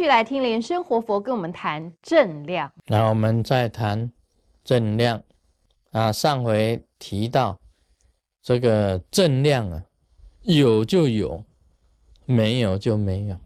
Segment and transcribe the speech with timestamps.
[0.00, 2.72] 继续来听莲生活佛跟我们谈正量。
[2.86, 4.10] 那我们再谈
[4.64, 5.22] 正量
[5.90, 7.60] 啊，上回提到
[8.40, 9.84] 这个正量啊，
[10.40, 11.44] 有就有，
[12.24, 13.36] 没有就没有。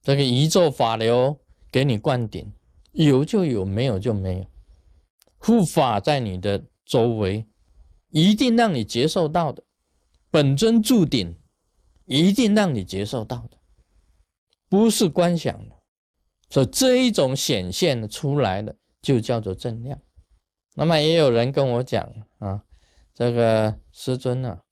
[0.00, 1.36] 这个宇宙法流
[1.72, 2.52] 给你灌顶，
[2.92, 4.46] 有就有，没有就没有。
[5.38, 7.44] 护法在你的周围，
[8.10, 9.64] 一定让你接受到的。
[10.30, 11.34] 本尊注顶，
[12.04, 13.56] 一定让你接受到的。
[14.70, 15.74] 不是观想的，
[16.48, 20.00] 所以这一种显现出来的就叫做正量。
[20.76, 22.62] 那么也有人跟我讲啊，
[23.12, 24.62] 这个师尊啊，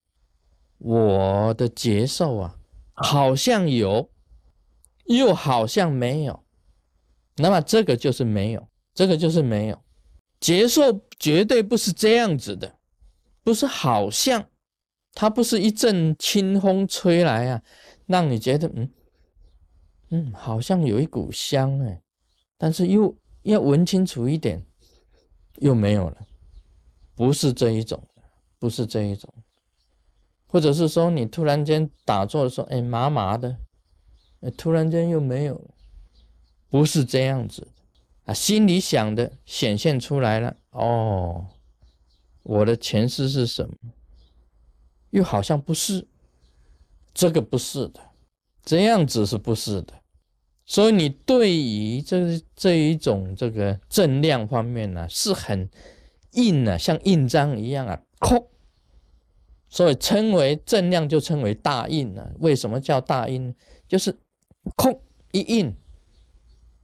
[0.78, 2.56] 我的接受啊，
[2.94, 4.08] 好像有，
[5.06, 6.44] 又好像没有。
[7.36, 9.82] 那么这个就是没有，这个就是没有。
[10.38, 12.78] 接受绝对不是这样子的，
[13.42, 14.48] 不是好像，
[15.12, 17.62] 它不是一阵清风吹来啊，
[18.06, 18.88] 让你觉得嗯。
[20.10, 22.02] 嗯，好像有一股香哎，
[22.56, 24.64] 但是又要闻清楚一点，
[25.56, 26.26] 又没有了，
[27.14, 28.02] 不是这一种，
[28.58, 29.32] 不是这一种，
[30.46, 33.58] 或者是说你突然间打坐的时候，哎麻麻的，
[34.56, 35.74] 突然间又没有了，
[36.70, 37.68] 不是这样子
[38.24, 41.46] 啊，心里想的显现出来了哦，
[42.42, 43.74] 我的前世是什么？
[45.10, 46.06] 又好像不是，
[47.12, 48.00] 这个不是的。
[48.62, 49.97] 这样子是不是的？
[50.70, 55.66] 所以你对于这这一种这个正量方面呢，是很
[56.32, 58.46] 印啊，像印章一样啊，空。
[59.70, 62.30] 所以称为正量，就称为大印啊。
[62.40, 63.54] 为什么叫大印？
[63.86, 64.14] 就是
[64.76, 65.00] 空
[65.32, 65.74] 一印，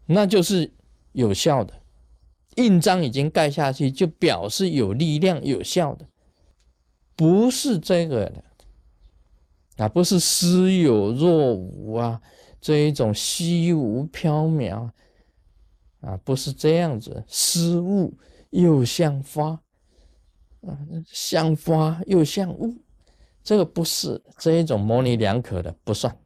[0.06, 0.72] 那就是
[1.12, 1.74] 有效的。
[2.56, 6.06] 印章已经盖下去，就表示有力量、有效的，
[7.14, 8.44] 不是这个的。
[9.76, 12.22] 啊，不是似有若无啊，
[12.64, 14.88] 这一种虚无缥缈
[16.00, 18.16] 啊，不是这样子，失物
[18.48, 19.50] 又像花
[20.62, 22.74] 啊，像花又像雾，
[23.42, 26.16] 这个不是这一种模棱两可的，不算。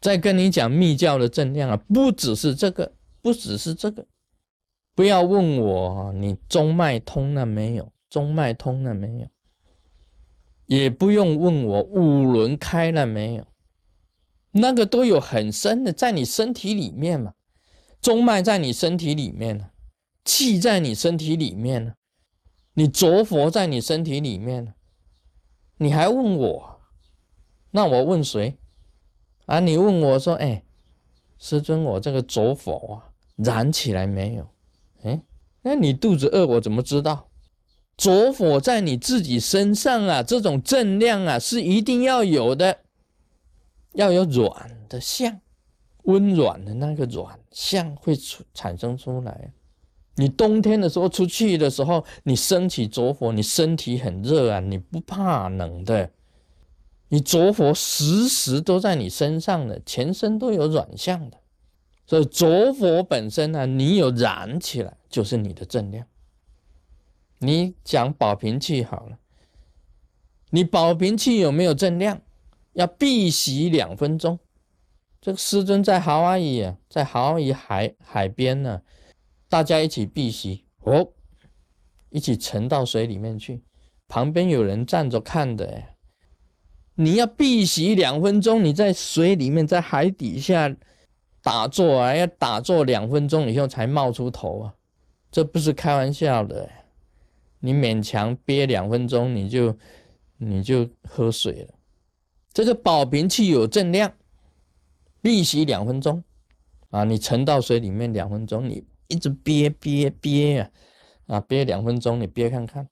[0.00, 4.06] 再跟你讲密教的正量啊，不只是这个，不只是这个，
[4.94, 9.26] 不要问我你中脉通了没有，中脉通了没有。
[10.66, 13.44] 也不用问我五轮开了没有，
[14.56, 17.34] 那个都有很深的，在你身体里面嘛，
[18.00, 19.70] 中脉在你身体里面呢，
[20.24, 21.94] 气在你身体里面呢，
[22.74, 24.74] 你着佛在你身体里面呢，
[25.78, 26.80] 你还问我，
[27.72, 28.56] 那我问谁
[29.46, 29.58] 啊？
[29.58, 30.64] 你问我说，哎，
[31.38, 34.48] 师尊，我这个着佛啊，燃起来没有？
[35.02, 35.20] 哎，
[35.62, 37.28] 那你肚子饿，我怎么知道？
[37.96, 42.83] 着火在你自己身上啊，这种正量啊是一定要有的，
[43.94, 45.40] 要有软的相，
[46.02, 49.52] 温软的那个软相会出产生出来。
[50.16, 56.10] 你冬天的时候出去的时候，你升起着火，你身体很热啊，你不怕冷的。
[57.08, 61.38] 你着火时时都在你身上的，全身都有软相的，
[62.06, 66.06] 所以着火本身呢，你有燃起来就是你的正量。
[67.38, 69.18] 你讲保平气好了，
[70.50, 72.20] 你保平气有没有正量？
[72.74, 74.38] 要闭息两分钟。
[75.20, 78.82] 这个师尊在豪阿姨啊，在豪阿姨海海边呢，
[79.48, 81.12] 大家一起闭息哦，
[82.10, 83.62] 一起沉到水里面去，
[84.06, 85.82] 旁边有人站着看的。
[86.96, 90.76] 你要闭息两分钟，你在水里面，在海底下
[91.42, 94.74] 打坐啊，要打坐两分钟以后才冒出头啊，
[95.30, 96.70] 这不是开玩笑的。
[97.60, 99.76] 你勉强憋两分钟，你就
[100.36, 101.74] 你就喝水了。
[102.54, 104.14] 这个保平器有正量，
[105.20, 106.24] 闭息两分钟
[106.90, 110.70] 啊，你沉到水里面两分钟，你一直憋憋憋啊
[111.26, 112.88] 啊，憋两分钟，你憋看看，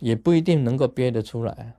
[0.00, 1.76] 也不一定能够憋得出来。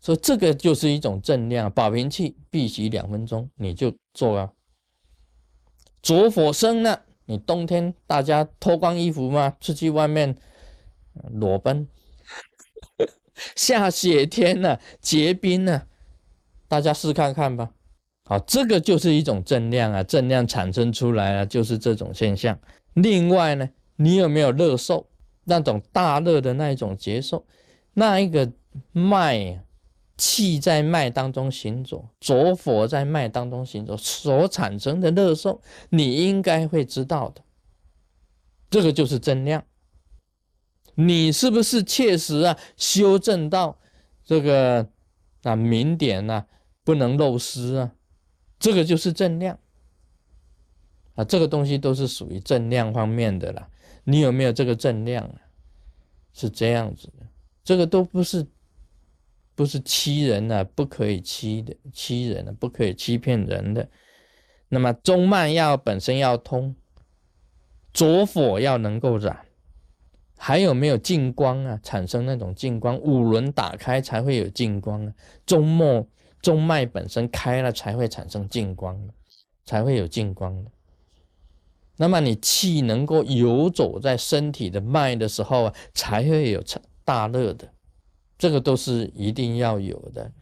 [0.00, 4.50] 所以这个就是一种正量，保平器必须两分钟，你就做啊。
[6.00, 10.36] 着火生了，你冬天大家脱光衣服嘛，出去外面。
[11.30, 11.86] 裸奔，
[13.54, 15.86] 下雪天呢，结冰呢，
[16.72, 17.70] 大家试看看吧。
[18.24, 22.58] 好，这个就是一种正量啊，正量产生出来啊，就是这种现象。
[22.94, 25.06] 另外呢，你有没有热受
[25.44, 27.44] 那种大热的那一种接受？
[27.92, 28.50] 那一个
[28.90, 29.62] 脉
[30.16, 35.60] 气在脉当中行走，浊火在脉当中行走所产生的热受，
[35.90, 37.42] 你应该会知道的。
[38.70, 39.62] 这个就是正量。
[40.94, 43.78] 你是不是切实啊修正到
[44.24, 44.88] 这个
[45.42, 46.46] 啊明点啊
[46.84, 47.92] 不能漏失啊？
[48.58, 49.58] 这个就是正量。
[51.14, 53.68] 啊，这个东西都是属于正量方面的啦。
[54.04, 55.36] 你有没有这个正量啊？
[56.32, 57.26] 是这样子的，
[57.62, 58.46] 这个都不是
[59.54, 63.86] 不是欺人啊，不可以欺的，欺人啊，不可以欺骗人的。
[64.70, 66.74] 那么中脉要本身要通，
[67.92, 69.38] 左火要能够燃，
[70.38, 71.78] 还有没有净光啊？
[71.82, 75.12] 产生那种净光，五轮打开才会有净光啊。
[75.44, 76.06] 中脉
[76.42, 79.00] 中脉本身开了才会产生净光
[79.64, 80.70] 才会有净光的。
[81.96, 86.62] 那么你气能够游走在身体的脉的时候啊，才会有
[87.04, 87.72] 大热的，
[88.36, 90.32] 这个都是一定要有的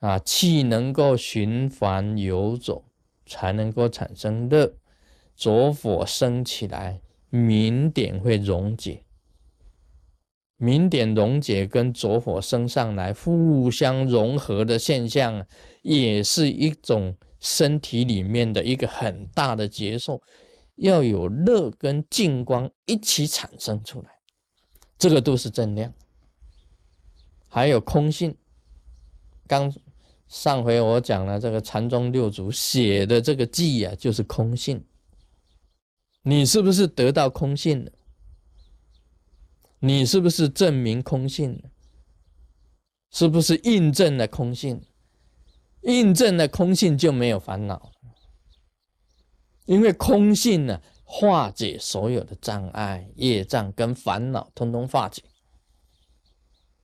[0.00, 0.18] 啊。
[0.18, 2.84] 气能够循环游走，
[3.24, 4.74] 才能够产生热，
[5.34, 7.00] 左火升起来，
[7.30, 9.04] 明点会溶解，
[10.62, 15.44] 明点溶解跟浊火升上来互相融合的现象，
[15.82, 17.14] 也是一种。
[17.44, 20.22] 身体里面的一个很大的结受，
[20.76, 24.10] 要有热跟净光一起产生出来，
[24.96, 25.92] 这个都是正量。
[27.48, 28.36] 还有空性，
[29.48, 29.74] 刚
[30.28, 34.84] 上回我讲了这个禅宗六祖写的这个记啊，就是空性。
[36.22, 37.90] 你是不是得到空性了？
[39.84, 41.60] 你是不是证明空性？
[43.10, 44.80] 是不是印证了空性？
[45.80, 47.90] 印证了空性就没有烦恼，
[49.64, 55.20] 因为空性呢化解所有的障碍、业障跟烦恼，通通化解。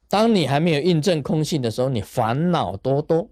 [0.08, 3.30] 当你还没有印证空性的时候，你烦恼多多，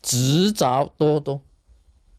[0.00, 1.42] 执着多多。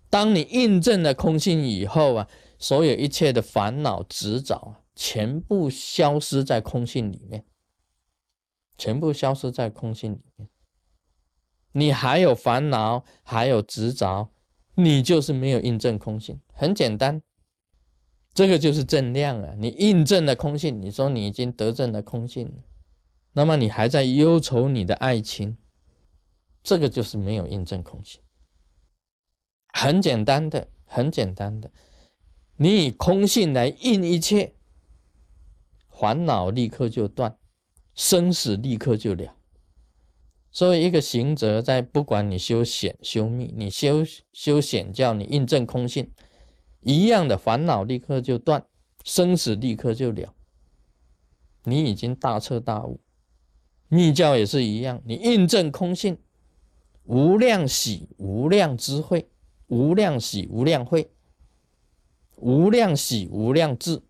[0.10, 2.28] 当你印证了空性以后啊，
[2.60, 7.46] 所有一切的烦恼执着全部消失在空性里面，
[8.78, 10.50] 全部消失在空性里面。
[11.72, 14.30] 你还有烦恼，还有执着，
[14.76, 16.40] 你就是没有印证空性。
[16.54, 17.22] 很简单，
[18.34, 19.56] 这个就是正量啊。
[19.58, 22.62] 你印证了空性，你说你已经得证了空性，
[23.32, 25.58] 那么你还在忧愁你的爱情，
[26.62, 28.22] 这个就是没有印证空性。
[29.70, 31.72] 很简单的，很简单的，
[32.58, 34.54] 你以空性来印一切，
[36.04, 37.38] 烦恼立刻就断，
[37.96, 39.38] 生死立刻就了。
[40.52, 44.04] 所以，一个行者在不管你修显修密，你修
[44.34, 46.12] 修显教，你印证空性，
[46.82, 48.66] 一样的烦恼立刻就断，
[49.06, 50.34] 生死立刻就了。
[51.64, 53.00] 你已经大彻大悟。
[53.88, 56.18] 密教也是一样，你印证空性，
[57.06, 59.30] 无量喜、无量智慧、
[59.68, 61.14] 无量喜、无量慧、
[62.36, 64.04] 无量喜、无量智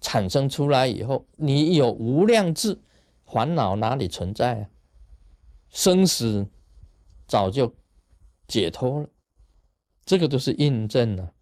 [0.00, 2.78] 产生出来以后，你有无量智，
[3.26, 4.68] 烦恼哪里存在啊？
[5.68, 6.48] 生死
[7.26, 7.74] 早就
[8.48, 9.08] 解脱了，
[10.04, 11.32] 这个都是印证了。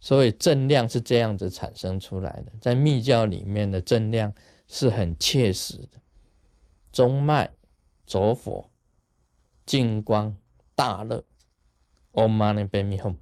[0.00, 4.34] 所以正量是这样子产生出来的，在密教里面的正量
[4.66, 6.00] 是很切实的。
[6.90, 7.50] 中脉、
[8.04, 8.68] 左火、
[9.64, 10.36] 净光、
[10.74, 11.24] 大乐
[12.12, 13.16] ，Om Mani p a m e Hum。